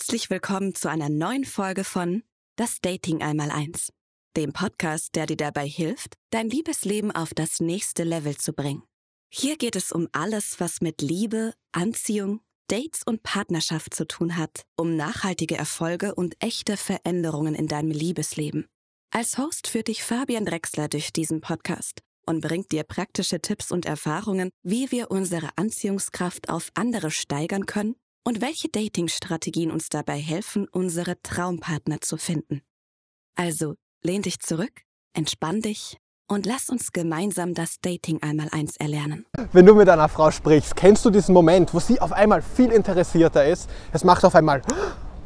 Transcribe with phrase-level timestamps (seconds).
[0.00, 2.22] Herzlich willkommen zu einer neuen Folge von
[2.54, 3.92] Das Dating einmal eins,
[4.36, 8.84] dem Podcast, der dir dabei hilft, dein Liebesleben auf das nächste Level zu bringen.
[9.28, 14.62] Hier geht es um alles, was mit Liebe, Anziehung, Dates und Partnerschaft zu tun hat,
[14.76, 18.68] um nachhaltige Erfolge und echte Veränderungen in deinem Liebesleben.
[19.10, 23.84] Als Host führt dich Fabian Drexler durch diesen Podcast und bringt dir praktische Tipps und
[23.84, 30.68] Erfahrungen, wie wir unsere Anziehungskraft auf andere steigern können und welche Dating-Strategien uns dabei helfen,
[30.68, 32.62] unsere Traumpartner zu finden.
[33.34, 34.82] Also lehn dich zurück,
[35.14, 35.96] entspann dich
[36.28, 39.26] und lass uns gemeinsam das Dating einmal eins erlernen.
[39.52, 42.70] Wenn du mit einer Frau sprichst, kennst du diesen Moment, wo sie auf einmal viel
[42.70, 43.68] interessierter ist?
[43.92, 44.62] Es macht auf einmal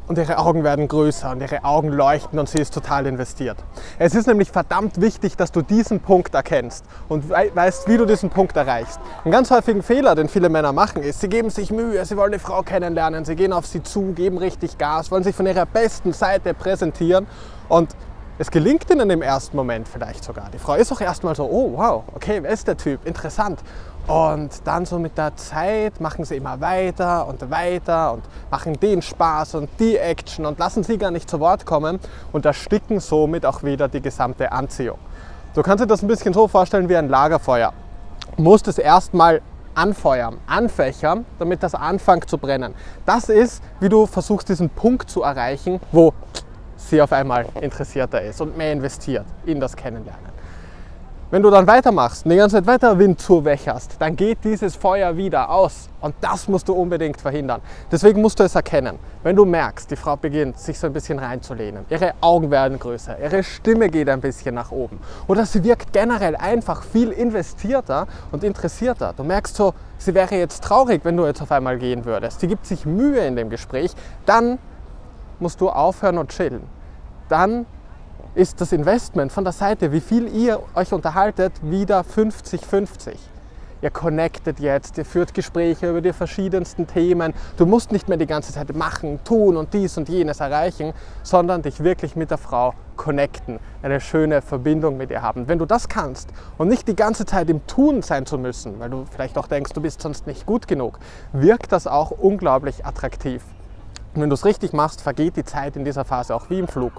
[0.07, 3.57] und ihre Augen werden größer und ihre Augen leuchten und sie ist total investiert.
[3.99, 8.29] Es ist nämlich verdammt wichtig, dass du diesen Punkt erkennst und weißt, wie du diesen
[8.29, 8.99] Punkt erreichst.
[9.23, 12.33] Ein ganz häufiger Fehler, den viele Männer machen, ist, sie geben sich Mühe, sie wollen
[12.33, 15.65] eine Frau kennenlernen, sie gehen auf sie zu, geben richtig Gas, wollen sich von ihrer
[15.65, 17.27] besten Seite präsentieren
[17.69, 17.95] und
[18.39, 20.49] es gelingt ihnen im ersten Moment vielleicht sogar.
[20.51, 23.05] Die Frau ist auch erstmal so, oh wow, okay, wer ist der Typ?
[23.05, 23.59] Interessant.
[24.07, 29.01] Und dann so mit der Zeit machen sie immer weiter und weiter und machen den
[29.01, 31.99] Spaß und die Action und lassen sie gar nicht zu Wort kommen
[32.31, 34.97] und ersticken somit auch wieder die gesamte Anziehung.
[35.53, 37.71] Du kannst dir das ein bisschen so vorstellen wie ein Lagerfeuer.
[38.35, 39.41] Du musst es erstmal
[39.75, 42.73] anfeuern, anfächern, damit das anfängt zu brennen.
[43.05, 46.13] Das ist, wie du versuchst, diesen Punkt zu erreichen, wo
[46.93, 50.31] sie auf einmal interessierter ist und mehr investiert in das Kennenlernen.
[51.31, 55.17] Wenn du dann weitermachst und die ganze Zeit weiter Wind zuwächerst, dann geht dieses Feuer
[55.17, 55.89] wieder aus.
[56.01, 57.61] Und das musst du unbedingt verhindern.
[57.91, 58.99] Deswegen musst du es erkennen.
[59.23, 63.17] Wenn du merkst, die Frau beginnt sich so ein bisschen reinzulehnen, ihre Augen werden größer,
[63.19, 68.43] ihre Stimme geht ein bisschen nach oben oder sie wirkt generell einfach viel investierter und
[68.43, 69.15] interessierter.
[69.17, 72.41] Du merkst so, sie wäre jetzt traurig, wenn du jetzt auf einmal gehen würdest.
[72.41, 73.93] Sie gibt sich Mühe in dem Gespräch.
[74.27, 74.59] Dann
[75.39, 76.63] musst du aufhören und chillen.
[77.29, 77.65] Dann
[78.35, 83.15] ist das Investment von der Seite, wie viel ihr euch unterhaltet, wieder 50-50.
[83.83, 87.33] Ihr connectet jetzt, ihr führt Gespräche über die verschiedensten Themen.
[87.57, 91.63] Du musst nicht mehr die ganze Zeit machen, tun und dies und jenes erreichen, sondern
[91.63, 95.49] dich wirklich mit der Frau connecten, eine schöne Verbindung mit ihr haben.
[95.49, 98.89] Wenn du das kannst und nicht die ganze Zeit im Tun sein zu müssen, weil
[98.89, 100.97] du vielleicht auch denkst, du bist sonst nicht gut genug,
[101.33, 103.43] wirkt das auch unglaublich attraktiv.
[104.15, 106.69] Und wenn du es richtig machst, vergeht die Zeit in dieser Phase auch wie im
[106.69, 106.93] Flug.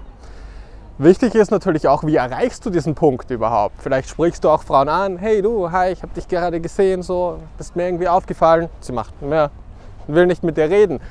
[0.97, 3.81] Wichtig ist natürlich auch, wie erreichst du diesen Punkt überhaupt?
[3.81, 7.37] Vielleicht sprichst du auch Frauen an, hey du, hi, ich habe dich gerade gesehen, so,
[7.57, 8.69] bist mir irgendwie aufgefallen.
[8.79, 9.51] Sie macht mehr,
[10.07, 11.01] will nicht mit dir reden.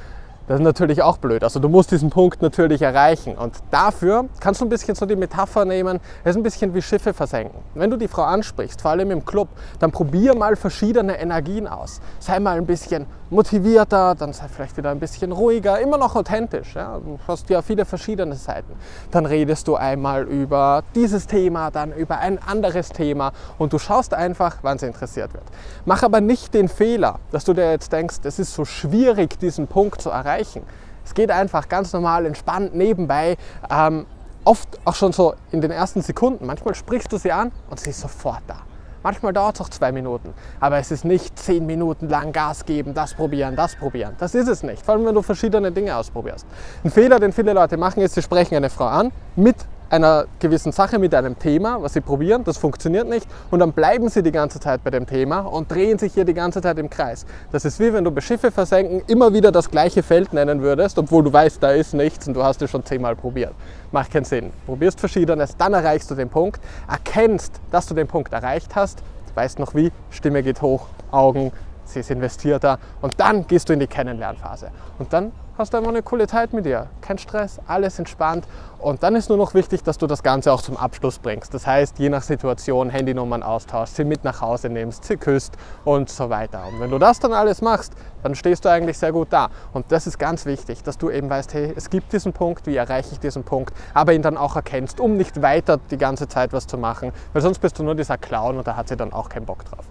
[0.46, 1.44] Das ist natürlich auch blöd.
[1.44, 3.34] Also du musst diesen Punkt natürlich erreichen.
[3.34, 6.80] Und dafür kannst du ein bisschen so die Metapher nehmen, es ist ein bisschen wie
[6.80, 7.60] Schiffe versenken.
[7.74, 9.48] Wenn du die Frau ansprichst, vor allem im Club,
[9.80, 12.00] dann probier mal verschiedene Energien aus.
[12.20, 16.74] Sei mal ein bisschen motivierter, dann sei vielleicht wieder ein bisschen ruhiger, immer noch authentisch.
[16.74, 16.98] Ja?
[16.98, 18.72] Du hast ja viele verschiedene Seiten.
[19.10, 24.14] Dann redest du einmal über dieses Thema, dann über ein anderes Thema und du schaust
[24.14, 25.44] einfach, wann sie interessiert wird.
[25.84, 29.66] Mach aber nicht den Fehler, dass du dir jetzt denkst, es ist so schwierig, diesen
[29.66, 30.62] Punkt zu erreichen erreichen.
[31.04, 33.36] Es geht einfach ganz normal, entspannt nebenbei.
[33.70, 34.06] Ähm,
[34.44, 36.46] oft auch schon so in den ersten Sekunden.
[36.46, 38.62] Manchmal sprichst du sie an und sie ist sofort da.
[39.04, 42.94] Manchmal dauert es auch zwei Minuten, aber es ist nicht zehn Minuten lang Gas geben,
[42.94, 44.14] das probieren, das probieren.
[44.18, 46.46] Das ist es nicht, vor allem wenn du verschiedene Dinge ausprobierst.
[46.82, 49.56] Ein Fehler, den viele Leute machen, ist, sie sprechen eine Frau an mit
[49.90, 54.08] einer gewissen Sache, mit einem Thema, was sie probieren, das funktioniert nicht und dann bleiben
[54.08, 56.90] sie die ganze Zeit bei dem Thema und drehen sich hier die ganze Zeit im
[56.90, 57.26] Kreis.
[57.52, 60.98] Das ist wie wenn du bei Schiffe versenken immer wieder das gleiche Feld nennen würdest,
[60.98, 63.52] obwohl du weißt, da ist nichts und du hast es schon zehnmal probiert.
[63.92, 64.50] Macht keinen Sinn.
[64.66, 69.02] Probierst verschiedenes, dann erreichst du den Punkt, erkennst, dass du den Punkt erreicht hast,
[69.34, 71.52] weißt noch wie, Stimme geht hoch, Augen,
[71.84, 74.70] sie ist investierter und dann gehst du in die Kennenlernphase.
[74.98, 76.88] Und dann hast du einfach eine coole Zeit mit ihr.
[77.00, 78.46] Kein Stress, alles entspannt.
[78.78, 81.54] Und dann ist nur noch wichtig, dass du das Ganze auch zum Abschluss bringst.
[81.54, 85.54] Das heißt, je nach Situation Handynummern austauschst, sie mit nach Hause nimmst, sie küsst
[85.84, 86.66] und so weiter.
[86.66, 89.48] Und wenn du das dann alles machst, dann stehst du eigentlich sehr gut da.
[89.72, 92.76] Und das ist ganz wichtig, dass du eben weißt, hey, es gibt diesen Punkt, wie
[92.76, 96.52] erreiche ich diesen Punkt, aber ihn dann auch erkennst, um nicht weiter die ganze Zeit
[96.52, 99.12] was zu machen, weil sonst bist du nur dieser Clown und da hat sie dann
[99.12, 99.84] auch keinen Bock drauf.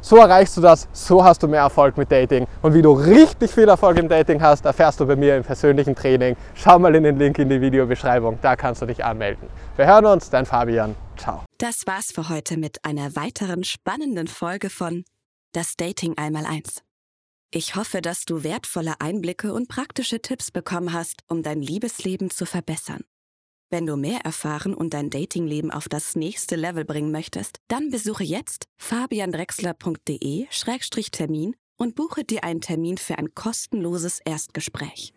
[0.00, 2.46] So erreichst du das, so hast du mehr Erfolg mit Dating.
[2.62, 5.94] Und wie du richtig viel Erfolg im Dating hast, erfährst du bei mir im persönlichen
[5.94, 6.36] Training.
[6.54, 9.48] Schau mal in den Link in die Videobeschreibung, da kannst du dich anmelden.
[9.76, 10.94] Wir hören uns, dein Fabian.
[11.16, 11.44] Ciao.
[11.58, 15.04] Das war's für heute mit einer weiteren spannenden Folge von
[15.52, 16.82] Das Dating einmal eins.
[17.50, 22.44] Ich hoffe, dass du wertvolle Einblicke und praktische Tipps bekommen hast, um dein Liebesleben zu
[22.44, 23.04] verbessern.
[23.70, 28.24] Wenn du mehr erfahren und dein Datingleben auf das nächste Level bringen möchtest, dann besuche
[28.24, 35.12] jetzt fabiandrexler.de-termin und buche dir einen Termin für ein kostenloses Erstgespräch.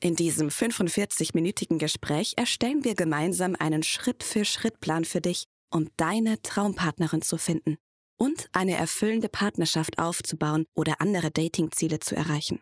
[0.00, 7.36] In diesem 45-minütigen Gespräch erstellen wir gemeinsam einen Schritt-für-Schritt-Plan für dich, um deine Traumpartnerin zu
[7.36, 7.78] finden
[8.16, 12.60] und eine erfüllende Partnerschaft aufzubauen oder andere Datingziele zu erreichen.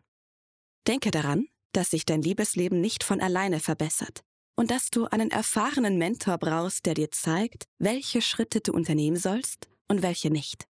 [0.86, 4.24] Denke daran, dass sich dein Liebesleben nicht von alleine verbessert
[4.56, 9.68] und dass du einen erfahrenen Mentor brauchst, der dir zeigt, welche Schritte du unternehmen sollst
[9.88, 10.66] und welche nicht.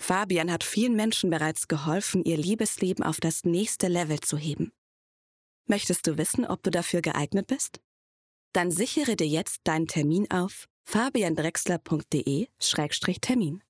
[0.00, 4.72] Fabian hat vielen Menschen bereits geholfen, ihr Liebesleben auf das nächste Level zu heben.
[5.66, 7.80] Möchtest du wissen, ob du dafür geeignet bist?
[8.52, 13.62] Dann sichere dir jetzt deinen Termin auf fabiandrexler.de-termin.